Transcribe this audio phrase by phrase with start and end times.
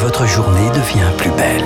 [0.00, 1.62] votre journée devient plus belle.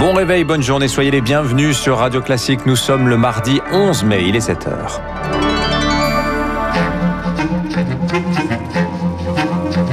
[0.00, 2.64] Bon réveil, bonne journée, soyez les bienvenus sur Radio Classique.
[2.64, 5.00] Nous sommes le mardi 11 mai, il est 7h.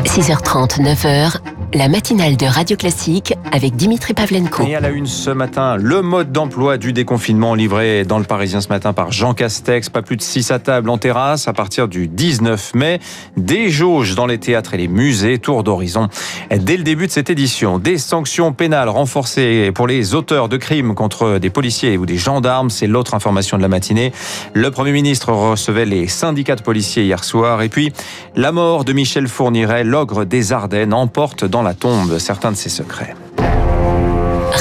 [0.06, 1.38] 6h30, 9h,
[1.74, 4.66] la matinale de Radio Classique avec Dimitri Pavlenko.
[4.66, 8.60] Et à la une ce matin, le mode d'emploi du déconfinement livré dans le Parisien
[8.60, 9.90] ce matin par Jean Castex.
[9.90, 13.00] Pas plus de 6 à table en terrasse à partir du 19 mai.
[13.38, 15.38] Des jauges dans les théâtres et les musées.
[15.38, 16.10] Tour d'horizon
[16.50, 17.78] dès le début de cette édition.
[17.78, 22.70] Des sanctions pénales renforcées pour les auteurs de crimes contre des policiers ou des gendarmes.
[22.70, 24.12] C'est l'autre information de la matinée.
[24.54, 27.62] Le Premier ministre recevait les syndicats de policiers hier soir.
[27.62, 27.94] Et puis,
[28.36, 32.70] la mort de Michel Fourniret, l'ogre des Ardennes, emporte dans la tombe certains de ses
[32.70, 33.16] secrets.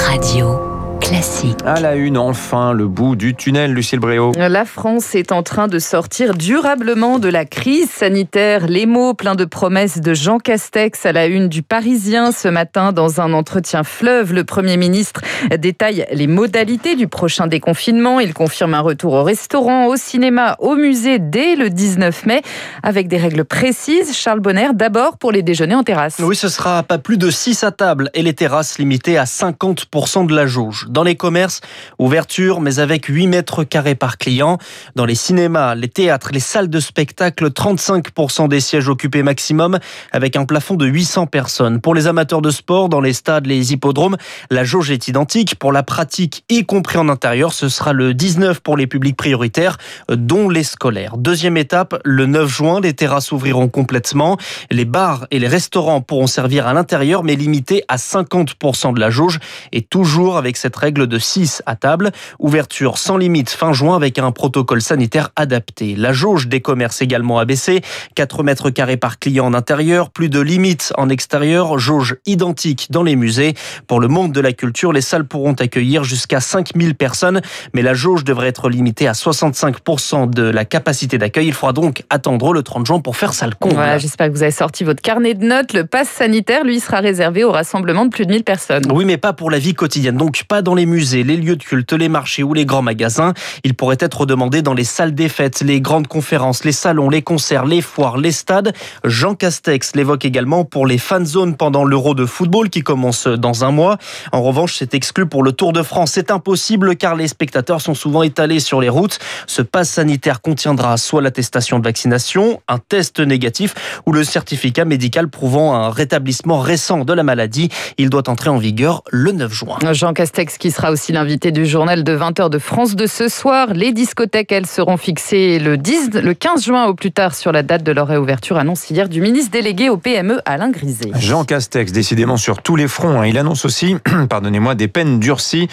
[0.07, 0.68] Radio.
[1.09, 1.57] Classique.
[1.65, 4.31] À la une, enfin, le bout du tunnel, Lucille Bréau.
[4.37, 8.67] La France est en train de sortir durablement de la crise sanitaire.
[8.67, 12.91] Les mots pleins de promesses de Jean Castex à la une du Parisien ce matin
[12.91, 14.33] dans un entretien fleuve.
[14.33, 15.21] Le Premier ministre
[15.57, 18.19] détaille les modalités du prochain déconfinement.
[18.19, 22.43] Il confirme un retour au restaurant, au cinéma, au musée dès le 19 mai
[22.83, 24.15] avec des règles précises.
[24.15, 26.17] Charles Bonner, d'abord pour les déjeuners en terrasse.
[26.19, 30.27] Oui, ce sera pas plus de 6 à table et les terrasses limitées à 50%
[30.27, 30.85] de la jauge.
[30.98, 31.61] Dans les commerces,
[31.97, 34.57] ouverture, mais avec 8 mètres carrés par client.
[34.95, 39.79] Dans les cinémas, les théâtres, les salles de spectacle, 35% des sièges occupés maximum,
[40.11, 41.81] avec un plafond de 800 personnes.
[41.81, 44.17] Pour les amateurs de sport, dans les stades, les hippodromes,
[44.49, 45.55] la jauge est identique.
[45.55, 49.77] Pour la pratique, y compris en intérieur, ce sera le 19 pour les publics prioritaires,
[50.09, 51.17] dont les scolaires.
[51.17, 54.37] Deuxième étape, le 9 juin, les terrasses ouvriront complètement.
[54.71, 59.09] Les bars et les restaurants pourront servir à l'intérieur, mais limités à 50% de la
[59.09, 59.39] jauge,
[59.71, 62.11] et toujours avec cette règle de 6 à table.
[62.39, 65.95] Ouverture sans limite fin juin avec un protocole sanitaire adapté.
[65.95, 67.81] La jauge des commerces également abaissée.
[68.15, 73.03] 4 mètres carrés par client en intérieur, plus de limites en extérieur, jauge identique dans
[73.03, 73.53] les musées.
[73.87, 77.41] Pour le monde de la culture, les salles pourront accueillir jusqu'à 5000 personnes,
[77.73, 81.47] mais la jauge devrait être limitée à 65% de la capacité d'accueil.
[81.47, 83.73] Il faudra donc attendre le 30 juin pour faire ça le compte.
[83.73, 85.73] Voilà, j'espère que vous avez sorti votre carnet de notes.
[85.73, 88.83] Le pass sanitaire, lui, sera réservé au rassemblement de plus de 1000 personnes.
[88.91, 90.17] Oui, mais pas pour la vie quotidienne.
[90.17, 93.33] Donc pas dans les musées, les lieux de culte, les marchés ou les grands magasins.
[93.63, 97.21] Il pourrait être demandé dans les salles des fêtes, les grandes conférences, les salons, les
[97.21, 98.73] concerts, les foires, les stades.
[99.03, 103.63] Jean Castex l'évoque également pour les fan zones pendant l'Euro de football qui commence dans
[103.63, 103.97] un mois.
[104.31, 106.11] En revanche, c'est exclu pour le Tour de France.
[106.13, 109.19] C'est impossible car les spectateurs sont souvent étalés sur les routes.
[109.47, 115.29] Ce pass sanitaire contiendra soit l'attestation de vaccination, un test négatif ou le certificat médical
[115.29, 117.69] prouvant un rétablissement récent de la maladie.
[117.97, 119.77] Il doit entrer en vigueur le 9 juin.
[119.93, 123.73] Jean Castex sera aussi l'invité du journal de 20h de France de ce soir.
[123.73, 127.63] Les discothèques, elles, seront fixées le, 10, le 15 juin au plus tard sur la
[127.63, 131.11] date de leur réouverture, annonce hier du ministre délégué au PME Alain Griset.
[131.15, 133.21] Jean Castex, décidément sur tous les fronts.
[133.21, 133.25] Hein.
[133.25, 133.95] Il annonce aussi,
[134.29, 135.67] pardonnez-moi, des peines durcies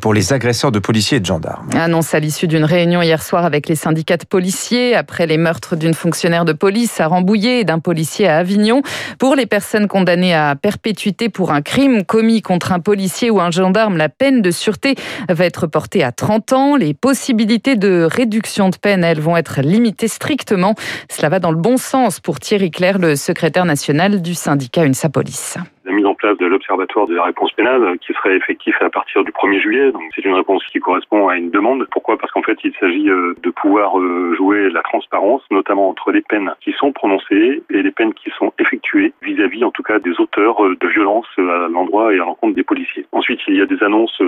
[0.00, 1.68] pour les agresseurs de policiers et de gendarmes.
[1.74, 5.76] Annonce à l'issue d'une réunion hier soir avec les syndicats de policiers après les meurtres
[5.76, 8.82] d'une fonctionnaire de police à Rambouillet et d'un policier à Avignon.
[9.18, 13.50] Pour les personnes condamnées à perpétuité pour un crime commis contre un policier ou un
[13.50, 14.94] gendarme, la peine de sûreté
[15.28, 16.76] va être portée à 30 ans.
[16.76, 20.74] Les possibilités de réduction de peine, elles, vont être limitées strictement.
[21.10, 25.08] Cela va dans le bon sens pour Thierry Claire, le secrétaire national du syndicat UNSA
[25.08, 28.90] Police la mise en place de l'Observatoire de la réponse pénale qui serait effectif à
[28.90, 29.92] partir du 1er juillet.
[29.92, 31.86] Donc c'est une réponse qui correspond à une demande.
[31.90, 32.18] Pourquoi?
[32.18, 33.94] Parce qu'en fait, il s'agit de pouvoir
[34.36, 38.52] jouer la transparence, notamment entre les peines qui sont prononcées et les peines qui sont
[38.58, 42.62] effectuées vis-à-vis, en tout cas, des auteurs de violences à l'endroit et à l'encontre des
[42.62, 43.06] policiers.
[43.12, 44.20] Ensuite, il y a des annonces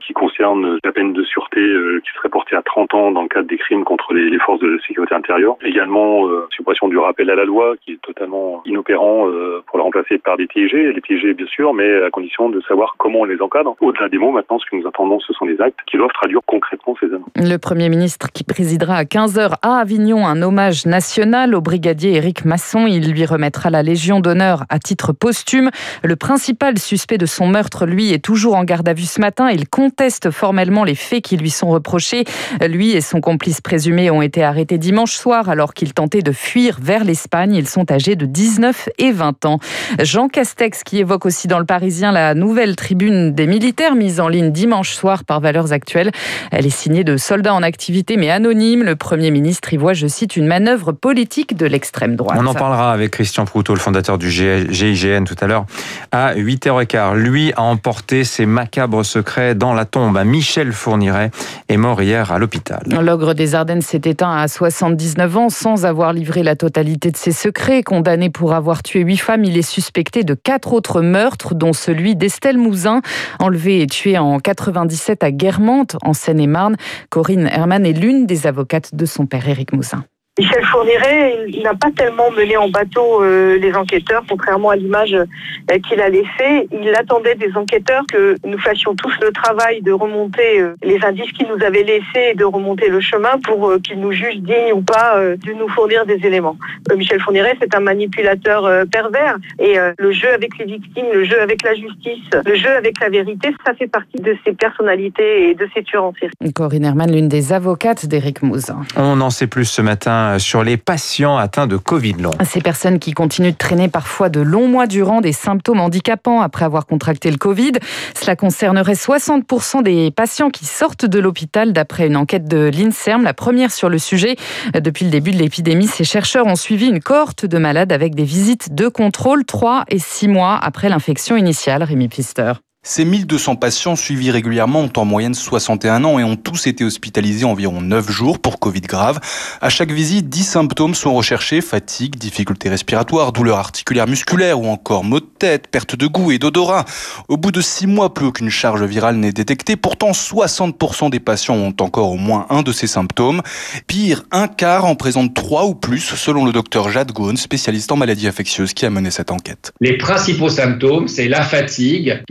[0.00, 1.60] qui concernent la peine de sûreté
[2.04, 4.78] qui serait portée à 30 ans dans le cadre des crimes contre les, forces de
[4.86, 5.56] sécurité intérieure.
[5.62, 9.28] Également, suppression du rappel à la loi qui est totalement inopérant
[9.66, 10.72] pour le remplacer par des TIG
[11.12, 13.74] piégés, bien sûr, mais à condition de savoir comment on les encadre.
[13.80, 16.40] Au-delà des mots, maintenant, ce que nous attendons, ce sont les actes qui doivent traduire
[16.46, 17.28] concrètement ces annonces.
[17.36, 22.44] Le Premier ministre qui présidera à 15h à Avignon un hommage national au brigadier Éric
[22.44, 22.86] Masson.
[22.86, 25.70] Il lui remettra la Légion d'honneur à titre posthume.
[26.02, 29.50] Le principal suspect de son meurtre, lui, est toujours en garde à vue ce matin.
[29.50, 32.24] Il conteste formellement les faits qui lui sont reprochés.
[32.66, 36.78] Lui et son complice présumé ont été arrêtés dimanche soir alors qu'ils tentaient de fuir
[36.80, 37.54] vers l'Espagne.
[37.54, 39.58] Ils sont âgés de 19 et 20 ans.
[40.00, 44.28] Jean Castex, qui évoque aussi dans le Parisien la nouvelle tribune des militaires mise en
[44.28, 46.12] ligne dimanche soir par Valeurs Actuelles.
[46.52, 48.84] Elle est signée de soldats en activité mais anonymes.
[48.84, 52.38] Le Premier ministre y voit, je cite, une manœuvre politique de l'extrême droite.
[52.40, 55.66] On en parlera avec Christian Proutot, le fondateur du GIGN tout à l'heure
[56.12, 57.16] à 8h15.
[57.16, 60.20] Lui a emporté ses macabres secrets dans la tombe.
[60.24, 61.32] Michel Fourniret
[61.68, 62.84] est mort hier à l'hôpital.
[62.86, 67.32] L'ogre des Ardennes s'est éteint à 79 ans sans avoir livré la totalité de ses
[67.32, 67.82] secrets.
[67.82, 72.16] Condamné pour avoir tué huit femmes, il est suspecté de quatre autres meurtres, dont celui
[72.16, 73.00] d'Estelle Mouzin,
[73.38, 76.76] enlevée et tuée en 97 à Guermantes, en Seine-et-Marne.
[77.10, 80.04] Corinne Herman est l'une des avocates de son père, Éric Mouzin.
[80.38, 85.12] Michel Fourniret, il n'a pas tellement mené en bateau euh, les enquêteurs, contrairement à l'image
[85.12, 86.68] euh, qu'il a laissée.
[86.72, 91.30] Il attendait des enquêteurs que nous fassions tous le travail de remonter euh, les indices
[91.32, 94.80] qu'ils nous avaient laissés et de remonter le chemin pour qu'ils nous jugent dignes ou
[94.80, 96.56] pas de nous fournir des éléments.
[96.96, 101.62] Michel Fourniret, c'est un manipulateur pervers et le jeu avec les victimes, le jeu avec
[101.62, 105.68] la justice, le jeu avec la vérité, ça fait partie de ses personnalités et de
[105.74, 106.52] ses tueurs en série.
[106.54, 108.80] Corinne Herman, l'une des avocates d'Éric Mouzin.
[108.96, 112.32] On en sait plus ce matin sur les patients atteints de Covid long.
[112.44, 116.64] Ces personnes qui continuent de traîner parfois de longs mois durant des symptômes handicapants après
[116.64, 117.72] avoir contracté le Covid.
[118.18, 123.34] Cela concernerait 60% des patients qui sortent de l'hôpital d'après une enquête de l'INSERM, la
[123.34, 124.36] première sur le sujet.
[124.74, 128.24] Depuis le début de l'épidémie, ces chercheurs ont suivi une cohorte de malades avec des
[128.24, 131.82] visites de contrôle 3 et 6 mois après l'infection initiale.
[131.82, 132.52] Rémi Pister.
[132.84, 137.44] Ces 1200 patients suivis régulièrement ont en moyenne 61 ans et ont tous été hospitalisés
[137.44, 139.20] environ 9 jours pour Covid grave.
[139.60, 145.04] À chaque visite, 10 symptômes sont recherchés, fatigue, difficultés respiratoires, douleurs articulaires musculaires ou encore
[145.04, 146.84] maux de tête, perte de goût et d'odorat.
[147.28, 149.76] Au bout de 6 mois, plus aucune charge virale n'est détectée.
[149.76, 153.42] Pourtant, 60% des patients ont encore au moins un de ces symptômes.
[153.86, 157.96] Pire, un quart en présente 3 ou plus, selon le docteur Jade Gaune, spécialiste en
[157.96, 159.70] maladies infectieuses qui a mené cette enquête.
[159.80, 162.24] Les principaux symptômes, c'est la fatigue,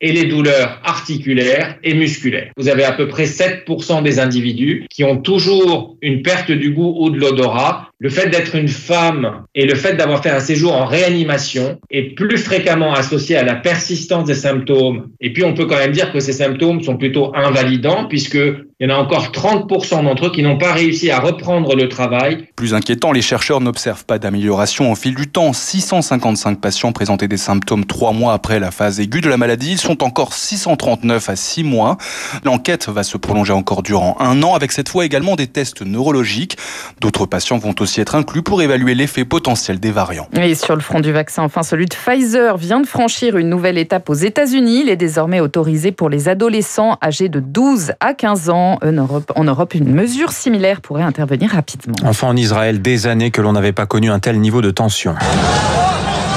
[0.00, 2.50] et les douleurs articulaires et musculaires.
[2.56, 6.94] Vous avez à peu près 7% des individus qui ont toujours une perte du goût
[6.98, 7.90] ou de l'odorat.
[8.04, 12.14] Le fait d'être une femme et le fait d'avoir fait un séjour en réanimation est
[12.14, 15.08] plus fréquemment associé à la persistance des symptômes.
[15.22, 18.38] Et puis on peut quand même dire que ces symptômes sont plutôt invalidants puisque
[18.80, 21.88] il y en a encore 30% d'entre eux qui n'ont pas réussi à reprendre le
[21.88, 22.48] travail.
[22.56, 25.52] Plus inquiétant, les chercheurs n'observent pas d'amélioration au fil du temps.
[25.52, 29.72] 655 patients présentaient des symptômes trois mois après la phase aiguë de la maladie.
[29.72, 31.96] Ils sont encore 639 à 6 mois.
[32.44, 36.58] L'enquête va se prolonger encore durant un an avec cette fois également des tests neurologiques.
[37.00, 40.28] D'autres patients vont aussi être inclus pour évaluer l'effet potentiel des variants.
[40.34, 43.78] Et sur le front du vaccin, enfin celui de Pfizer vient de franchir une nouvelle
[43.78, 44.82] étape aux États-Unis.
[44.84, 48.78] Il est désormais autorisé pour les adolescents âgés de 12 à 15 ans.
[48.82, 51.94] En Europe, en Europe, une mesure similaire pourrait intervenir rapidement.
[52.04, 55.14] Enfin, en Israël, des années que l'on n'avait pas connu un tel niveau de tension.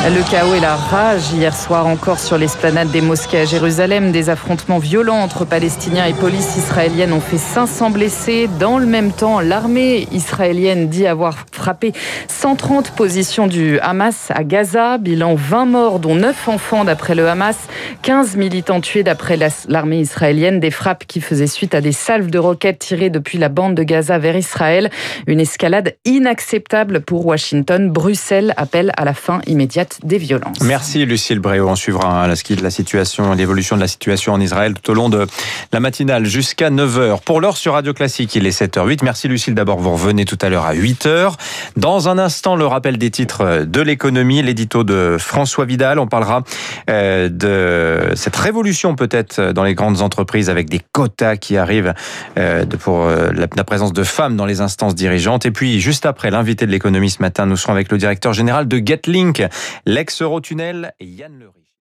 [0.06, 4.14] Le chaos et la rage hier soir encore sur l'esplanade des mosquées à Jérusalem.
[4.14, 8.50] Des affrontements violents entre Palestiniens et police israélienne ont fait 500 blessés.
[8.58, 11.92] Dans le même temps, l'armée israélienne dit avoir frappé
[12.30, 14.98] 130 positions du Hamas à Gaza.
[14.98, 17.58] Bilan 20 morts, dont 9 enfants d'après le Hamas.
[18.04, 20.62] 15 militants tués d'après l'armée israélienne.
[20.62, 23.84] Des frappes qui faisaient suite à des salves de roquettes tirées depuis la bande de
[23.84, 24.90] Gaza vers Israël.
[25.28, 27.92] Une escalade inacceptable pour Washington.
[27.92, 30.62] Bruxelles appelle à la fin immédiate des violences.
[30.62, 31.68] Merci Lucille Bréau.
[31.68, 35.28] On suivra la, la situation, l'évolution de la situation en Israël tout au long de
[35.72, 37.22] la matinale jusqu'à 9h.
[37.22, 39.00] Pour l'heure sur Radio Classique, il est 7h08.
[39.04, 39.56] Merci Lucille.
[39.56, 41.34] D'abord, vous revenez tout à l'heure à 8h.
[41.76, 46.00] Dans un instant, le rappel des titres de l'économie, l'édito de François Vidal.
[46.00, 46.44] On parlera
[46.90, 51.94] euh, de cette révolution peut-être dans les grandes entreprises avec des quotas qui arrivent
[52.38, 55.46] euh, pour euh, la présence de femmes dans les instances dirigeantes.
[55.46, 58.68] Et puis, juste après l'invité de l'économie ce matin, nous serons avec le directeur général
[58.68, 59.44] de GetLink,
[59.86, 61.67] l'ex-Eurotunnel Yann Lery.